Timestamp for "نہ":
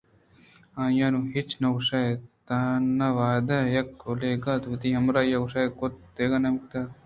1.61-1.67